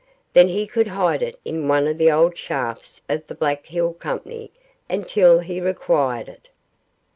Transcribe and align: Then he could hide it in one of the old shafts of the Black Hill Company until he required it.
Then 0.33 0.47
he 0.47 0.65
could 0.65 0.87
hide 0.87 1.21
it 1.21 1.39
in 1.45 1.67
one 1.67 1.85
of 1.85 1.99
the 1.99 2.09
old 2.11 2.35
shafts 2.35 3.03
of 3.07 3.27
the 3.27 3.35
Black 3.35 3.67
Hill 3.67 3.93
Company 3.93 4.49
until 4.89 5.41
he 5.41 5.61
required 5.61 6.27
it. 6.27 6.49